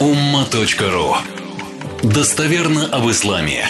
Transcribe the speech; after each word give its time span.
umma.ru 0.00 1.08
Достоверно 2.02 2.82
об 2.92 3.04
исламе. 3.10 3.60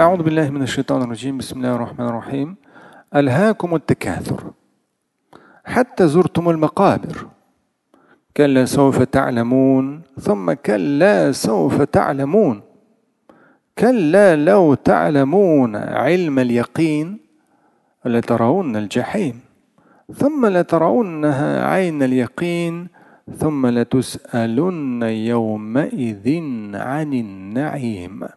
أعوذ 0.00 0.22
بالله 0.22 0.50
من 0.50 0.62
الشيطان 0.62 1.02
الرجيم 1.02 1.38
بسم 1.38 1.56
الله 1.56 1.74
الرحمن 1.74 2.06
الرحيم 2.06 2.56
ألهاكم 3.16 3.74
التكاثر 3.74 4.40
حتى 5.64 6.06
زرتم 6.08 6.50
المقابر 6.50 7.26
كلا 8.36 8.64
سوف 8.64 9.02
تعلمون 9.02 10.02
ثم 10.20 10.52
كلا 10.52 11.32
سوف 11.32 11.82
تعلمون 11.82 12.60
كلا 13.78 14.36
لو 14.36 14.74
تعلمون 14.74 15.76
علم 15.76 16.38
اليقين 16.38 17.18
لترون 18.04 18.76
الجحيم 18.76 19.40
ثم 20.14 20.46
لترونها 20.46 21.66
عين 21.66 22.02
اليقين 22.02 22.88
ثم 23.36 23.66
لتسألن 23.66 25.02
يومئذ 25.02 26.26
عن 26.74 27.12
النعيم 27.12 28.28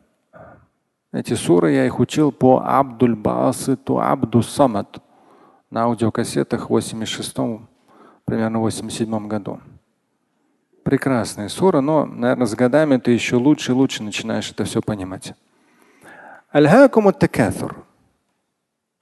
Эти 1.14 1.34
суры 1.34 1.74
я 1.74 1.86
их 1.86 2.00
учил 2.00 2.32
по 2.32 2.64
Абдуль 2.66 3.16
Басыту 3.16 4.00
Абду 4.00 4.42
Самад 4.42 5.02
на 5.70 5.84
аудиокассетах 5.84 6.70
в 6.70 6.70
86 6.70 7.36
примерно 8.24 8.60
87 8.60 9.28
году. 9.28 9.60
Прекрасные 10.84 11.50
суры, 11.50 11.82
но, 11.82 12.06
наверное, 12.06 12.48
с 12.48 12.56
годами 12.56 12.96
ты 12.96 13.12
еще 13.12 13.36
лучше 13.36 13.74
и 13.74 13.76
лучше 13.76 14.04
начинаешь 14.04 14.50
это 14.52 14.64
все 14.64 14.82
понимать. 14.82 15.34
Альхакум 16.50 17.12
такафур. 17.12 17.76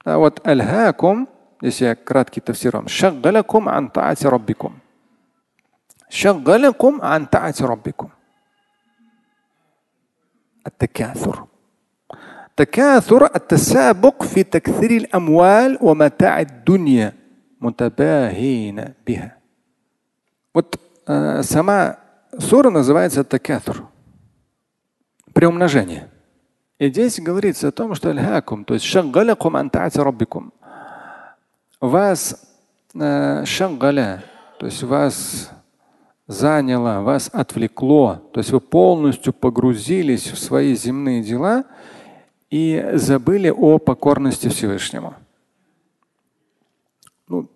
А 0.04 0.18
вот 0.18 0.44
альхакум, 0.44 1.28
здесь 1.60 1.80
я 1.80 1.94
краткий 1.94 2.40
тафсир 2.40 2.76
вам. 2.76 2.88
Шаггалякум 2.88 3.68
ан 3.68 3.88
таати 3.88 4.26
раббикум. 4.26 4.80
شغلكم 6.08 7.00
عن 7.02 7.26
طاعة 7.26 7.54
ربكم 7.60 8.08
التكاثر 10.66 11.44
تكاثر 12.56 13.34
التسابق 13.36 14.22
في 14.22 14.42
تكثير 14.42 14.90
الأموال 14.90 15.78
ومتاع 15.80 16.40
الدنيا 16.40 17.12
متباهين 17.60 18.94
بها 19.06 19.36
Вот 20.52 20.80
э, 21.06 21.42
сама 21.44 21.98
сура 22.38 22.70
называется 22.70 23.22
такатур. 23.22 23.88
Приумножение. 25.32 26.10
И 26.78 26.88
здесь 26.88 27.20
говорится 27.20 27.68
о 27.68 27.72
том, 27.72 27.94
что 27.94 28.10
альхакум, 28.10 28.64
то 28.64 28.74
есть 28.74 28.84
шаггалякум 28.84 29.56
антаати 29.56 29.98
раббикум. 29.98 30.52
Вас 31.80 32.42
э, 32.94 33.44
шаггаля, 33.44 34.24
то 34.58 34.66
есть 34.66 34.82
вас 34.82 35.50
заняло, 36.27 37.01
вас 37.01 37.29
отвлекло, 37.31 38.21
то 38.33 38.39
есть 38.39 38.51
вы 38.51 38.59
полностью 38.59 39.33
погрузились 39.33 40.31
в 40.31 40.37
свои 40.37 40.75
земные 40.75 41.23
дела 41.23 41.65
и 42.49 42.91
забыли 42.93 43.49
о 43.49 43.77
покорности 43.77 44.47
Всевышнему. 44.49 45.13
Ну, 47.27 47.49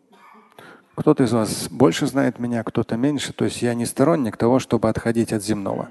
кто-то 0.96 1.24
из 1.24 1.32
вас 1.32 1.70
больше 1.70 2.08
знает 2.08 2.40
меня, 2.40 2.64
кто-то 2.64 2.98
меньше. 2.98 3.32
То 3.34 3.46
есть 3.46 3.62
я 3.62 3.74
не 3.74 3.86
сторонник 3.86 4.36
того, 4.36 4.60
чтобы 4.60 4.90
отходить 4.90 5.32
от 5.32 5.44
земного. 5.44 5.90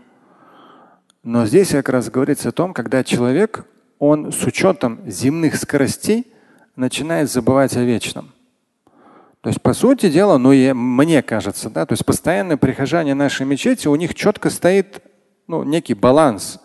Но 1.23 1.47
здесь 1.47 1.71
как 1.71 1.89
раз 1.89 2.11
говорится 2.11 2.51
о 2.51 2.53
том, 2.53 2.75
когда 2.75 3.03
человек, 3.03 3.65
он 3.99 4.33
с 4.33 4.45
учетом 4.45 5.01
земных 5.07 5.57
скоростей 5.57 6.27
начинает 6.77 7.31
забывать 7.31 7.77
о 7.77 7.83
вечном. 7.83 8.33
То 9.41 9.51
есть, 9.51 9.63
по 9.63 9.73
сути 9.73 10.11
дела, 10.11 10.37
ну, 10.39 10.53
и 10.53 10.73
мне 10.73 11.23
кажется, 11.23 11.71
да, 11.71 11.87
то 11.87 11.93
есть 11.93 12.05
постоянные 12.05 12.57
прихожане 12.57 13.15
нашей 13.15 13.47
мечети, 13.47 13.87
у 13.87 13.95
них 13.95 14.15
четко 14.15 14.51
стоит 14.51 15.03
ну, 15.47 15.63
некий 15.63 15.95
баланс. 15.95 16.61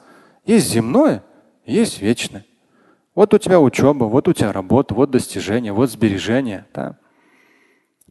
Есть 0.45 0.69
земное, 0.71 1.23
есть 1.65 2.01
вечное. 2.01 2.45
Вот 3.15 3.33
у 3.33 3.37
тебя 3.37 3.59
учеба, 3.59 4.05
вот 4.05 4.27
у 4.27 4.33
тебя 4.33 4.51
работа, 4.51 4.95
вот 4.95 5.11
достижения, 5.11 5.71
вот 5.71 5.91
сбережения. 5.91 6.65
Да. 6.73 6.97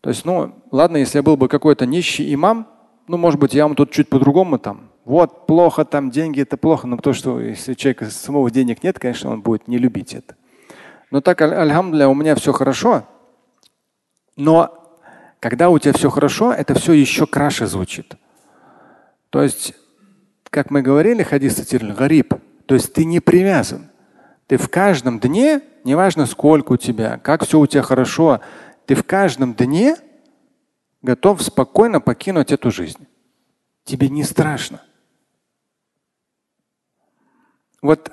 То 0.01 0.11
есть, 0.11 0.25
ну, 0.25 0.55
ладно, 0.71 0.97
если 0.99 1.19
я 1.19 1.23
был 1.23 1.37
бы 1.37 1.49
какой-то 1.49 1.85
нищий 1.85 2.33
имам, 2.33 2.69
ну, 3.09 3.17
может 3.17 3.41
быть, 3.41 3.55
я 3.55 3.65
вам 3.65 3.75
тут 3.75 3.91
чуть 3.91 4.09
по-другому 4.09 4.59
там. 4.59 4.91
Вот 5.05 5.47
плохо 5.47 5.85
там 5.85 6.11
деньги, 6.11 6.41
это 6.41 6.57
плохо, 6.57 6.87
но 6.87 6.97
то, 6.97 7.13
что 7.13 7.41
если 7.41 7.73
у 7.73 8.11
самого 8.11 8.51
денег 8.51 8.85
нет, 8.85 9.01
конечно, 9.01 9.31
он 9.31 9.43
будет 9.43 9.67
не 9.67 9.79
любить 9.79 10.15
это. 10.15 10.37
Но 11.11 11.21
так, 11.21 11.43
аль 11.43 11.73
у 11.73 12.15
меня 12.15 12.37
все 12.37 12.53
хорошо, 12.53 13.05
но 14.37 14.99
когда 15.41 15.71
у 15.71 15.79
тебя 15.79 15.93
все 15.93 16.11
хорошо, 16.11 16.53
это 16.53 16.75
все 16.75 16.93
еще 16.93 17.27
краше 17.27 17.67
звучит. 17.67 18.15
То 19.31 19.43
есть, 19.43 19.75
как 20.45 20.71
мы 20.71 20.83
говорили, 20.83 21.23
хадис 21.23 21.55
цитировали, 21.55 21.95
гариб, 21.95 22.35
то 22.67 22.75
есть 22.75 22.93
ты 22.93 23.05
не 23.05 23.21
привязан. 23.21 23.91
Ты 24.47 24.57
в 24.57 24.69
каждом 24.69 25.19
дне, 25.19 25.63
неважно 25.85 26.27
сколько 26.27 26.73
у 26.73 26.77
тебя, 26.77 27.19
как 27.19 27.45
все 27.45 27.59
у 27.59 27.67
тебя 27.67 27.83
хорошо, 27.83 28.41
ты 28.87 28.95
в 28.95 29.05
каждом 29.05 29.55
дне 29.55 29.97
готов 31.01 31.43
спокойно 31.43 32.01
покинуть 32.01 32.53
эту 32.53 32.71
жизнь. 32.71 33.07
Тебе 33.85 34.09
не 34.09 34.23
страшно. 34.23 34.81
Вот 37.81 38.13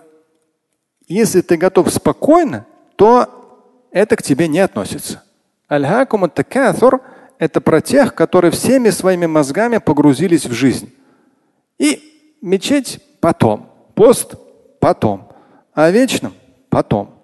если 1.08 1.42
ты 1.42 1.58
готов 1.58 1.92
спокойно, 1.92 2.66
то 2.96 3.88
это 3.92 4.16
к 4.16 4.24
тебе 4.24 4.48
не 4.48 4.60
относится. 4.60 5.24
Аль-хакум 5.70 6.30
такатур– 6.30 7.02
это 7.38 7.62
про 7.62 7.82
тех, 7.82 8.16
которые 8.16 8.52
всеми 8.52 8.90
своими 8.90 9.28
мозгами 9.28 9.78
погрузились 9.78 10.46
в 10.46 10.52
жизнь. 10.52 10.94
И 11.78 12.38
мечеть 12.42 13.00
потом, 13.22 13.70
пост 13.96 14.36
потом, 14.80 15.32
а 15.74 15.92
вечном 15.92 16.34
потом. 16.70 17.16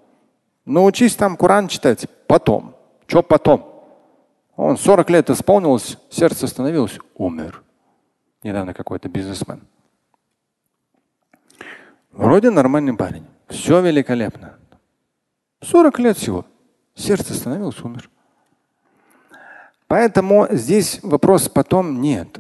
Научись 0.65 1.15
там 1.15 1.37
Коран 1.37 1.67
читать 1.67 2.07
потом. 2.27 2.75
Что 3.07 3.21
потом? 3.21 3.71
Он 4.55 4.77
40 4.77 5.09
лет 5.09 5.29
исполнилось, 5.29 5.97
сердце 6.09 6.45
остановилось, 6.45 6.97
умер. 7.15 7.61
Недавно 8.41 8.73
какой-то 8.73 9.09
бизнесмен. 9.09 9.61
Вроде 12.11 12.49
нормальный 12.49 12.95
парень. 12.95 13.25
Все 13.49 13.81
великолепно. 13.81 14.57
40 15.61 15.99
лет 15.99 16.17
всего. 16.17 16.45
Сердце 16.95 17.33
остановилось, 17.33 17.81
умер. 17.81 18.09
Поэтому 19.95 20.47
здесь 20.49 20.99
вопрос 21.03 21.47
потом 21.47 22.01
нет. 22.01 22.39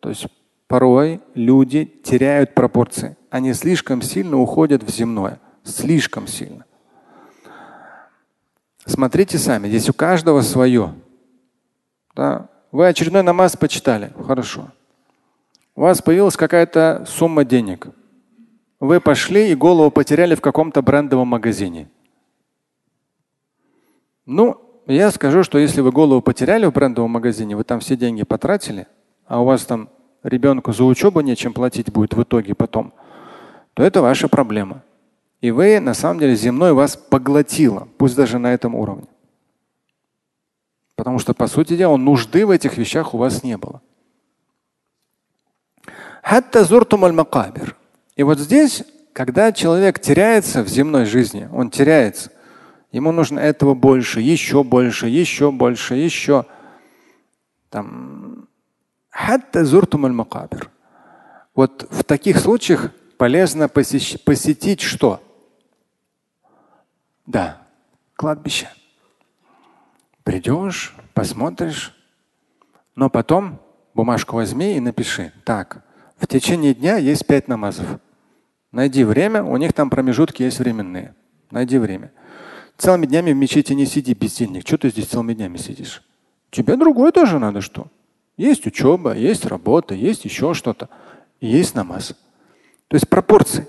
то 0.00 0.10
есть 0.10 0.26
порой 0.68 1.22
люди 1.34 1.86
теряют 1.86 2.52
пропорции. 2.52 3.16
Они 3.30 3.54
слишком 3.54 4.02
сильно 4.02 4.38
уходят 4.38 4.82
в 4.82 4.90
земное. 4.90 5.40
Слишком 5.64 6.26
сильно. 6.26 6.66
Смотрите 8.84 9.38
сами, 9.38 9.68
здесь 9.68 9.88
у 9.88 9.94
каждого 9.94 10.42
свое. 10.42 10.92
Да? 12.14 12.50
Вы 12.70 12.88
очередной 12.88 13.22
намаз 13.22 13.56
почитали. 13.56 14.12
Хорошо. 14.26 14.68
У 15.74 15.80
вас 15.80 16.02
появилась 16.02 16.36
какая-то 16.36 17.06
сумма 17.08 17.46
денег. 17.46 17.86
Вы 18.78 19.00
пошли 19.00 19.50
и 19.50 19.54
голову 19.54 19.90
потеряли 19.90 20.34
в 20.34 20.42
каком-то 20.42 20.82
брендовом 20.82 21.28
магазине. 21.28 21.88
Ну, 24.26 24.66
я 24.92 25.10
скажу, 25.10 25.42
что 25.42 25.58
если 25.58 25.80
вы 25.80 25.92
голову 25.92 26.20
потеряли 26.20 26.66
в 26.66 26.72
брендовом 26.72 27.10
магазине, 27.12 27.56
вы 27.56 27.64
там 27.64 27.80
все 27.80 27.96
деньги 27.96 28.22
потратили, 28.22 28.86
а 29.26 29.40
у 29.40 29.44
вас 29.44 29.64
там 29.64 29.88
ребенку 30.22 30.72
за 30.72 30.84
учебу 30.84 31.20
нечем 31.20 31.52
платить 31.52 31.90
будет 31.92 32.14
в 32.14 32.22
итоге 32.22 32.54
потом, 32.54 32.92
то 33.74 33.82
это 33.82 34.02
ваша 34.02 34.28
проблема. 34.28 34.82
И 35.40 35.50
вы, 35.50 35.80
на 35.80 35.94
самом 35.94 36.20
деле, 36.20 36.34
земной 36.34 36.72
вас 36.72 36.96
поглотило, 36.96 37.88
пусть 37.96 38.16
даже 38.16 38.38
на 38.38 38.52
этом 38.52 38.74
уровне. 38.74 39.06
Потому 40.96 41.18
что, 41.18 41.32
по 41.32 41.46
сути 41.46 41.76
дела, 41.76 41.96
нужды 41.96 42.44
в 42.44 42.50
этих 42.50 42.76
вещах 42.76 43.14
у 43.14 43.18
вас 43.18 43.42
не 43.42 43.56
было. 43.56 43.80
И 48.16 48.22
вот 48.22 48.38
здесь, 48.38 48.84
когда 49.14 49.52
человек 49.52 49.98
теряется 49.98 50.62
в 50.62 50.68
земной 50.68 51.06
жизни, 51.06 51.48
он 51.52 51.70
теряется, 51.70 52.30
Ему 52.92 53.12
нужно 53.12 53.38
этого 53.38 53.74
больше, 53.74 54.20
еще 54.20 54.64
больше, 54.64 55.06
еще 55.08 55.52
больше, 55.52 55.94
еще. 55.94 56.46
Там. 57.68 58.48
Вот 61.54 61.86
в 61.90 62.04
таких 62.04 62.38
случаях 62.38 62.90
полезно 63.16 63.64
посещ- 63.64 64.18
посетить 64.24 64.80
что? 64.80 65.22
Да, 67.26 67.66
кладбище. 68.16 68.68
Придешь, 70.24 70.94
посмотришь, 71.14 71.94
но 72.96 73.08
потом 73.08 73.60
бумажку 73.94 74.36
возьми 74.36 74.76
и 74.76 74.80
напиши. 74.80 75.32
Так, 75.44 75.84
в 76.18 76.26
течение 76.26 76.74
дня 76.74 76.96
есть 76.96 77.26
пять 77.26 77.46
намазов. 77.46 77.86
Найди 78.72 79.04
время, 79.04 79.42
у 79.42 79.56
них 79.56 79.72
там 79.72 79.90
промежутки 79.90 80.42
есть 80.42 80.58
временные. 80.58 81.14
Найди 81.50 81.78
время. 81.78 82.12
Целыми 82.80 83.04
днями 83.04 83.32
в 83.32 83.36
мечети 83.36 83.74
не 83.74 83.84
сиди, 83.84 84.14
бездельник. 84.14 84.66
Что 84.66 84.78
ты 84.78 84.88
здесь 84.88 85.08
целыми 85.08 85.34
днями 85.34 85.58
сидишь? 85.58 86.02
Тебе 86.50 86.76
другое 86.76 87.12
тоже 87.12 87.38
надо 87.38 87.60
что? 87.60 87.88
Есть 88.38 88.66
учеба, 88.66 89.14
есть 89.14 89.44
работа, 89.44 89.94
есть 89.94 90.24
еще 90.24 90.54
что-то. 90.54 90.88
Есть 91.42 91.74
намаз. 91.74 92.14
То 92.88 92.94
есть 92.94 93.06
пропорции. 93.06 93.68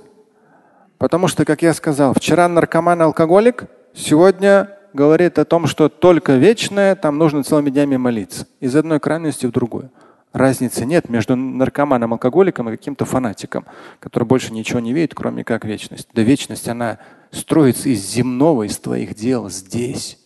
Потому 0.97 1.27
что, 1.27 1.43
как 1.43 1.61
я 1.61 1.73
сказал, 1.73 2.13
вчера 2.13 2.47
наркоман 2.47 3.01
алкоголик, 3.01 3.65
сегодня 3.93 4.77
говорит 4.93 5.39
о 5.39 5.43
том, 5.43 5.67
что 5.67 5.89
только 5.89 6.35
вечное, 6.35 6.95
там 6.95 7.17
нужно 7.17 7.43
целыми 7.43 7.69
днями 7.69 7.97
молиться. 7.97 8.47
Из 8.61 8.73
одной 8.77 9.01
крайности 9.01 9.45
в 9.45 9.51
другую. 9.51 9.91
Разницы 10.31 10.85
нет 10.85 11.09
между 11.09 11.35
наркоманом, 11.35 12.13
алкоголиком 12.13 12.69
и 12.69 12.77
каким-то 12.77 13.03
фанатиком, 13.03 13.65
который 13.99 14.23
больше 14.23 14.53
ничего 14.53 14.79
не 14.79 14.93
видит, 14.93 15.13
кроме 15.13 15.43
как 15.43 15.65
вечность. 15.65 16.07
Да 16.13 16.21
вечность, 16.21 16.69
она 16.69 16.99
строится 17.31 17.89
из 17.89 18.09
земного, 18.09 18.63
из 18.63 18.77
твоих 18.77 19.15
дел 19.15 19.49
здесь. 19.49 20.17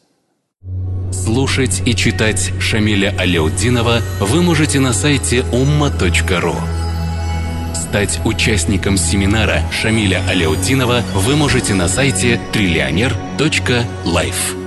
Слушать 1.11 1.81
и 1.85 1.95
читать 1.95 2.51
Шамиля 2.59 3.15
Аляутдинова 3.17 4.01
вы 4.19 4.41
можете 4.41 4.79
на 4.79 4.93
сайте 4.93 5.39
umma.ru. 5.51 6.55
Стать 7.73 8.19
участником 8.25 8.97
семинара 8.97 9.61
Шамиля 9.71 10.21
Аляутдинова 10.27 11.03
вы 11.13 11.35
можете 11.35 11.73
на 11.73 11.87
сайте 11.87 12.39
триллионер.life. 12.51 14.64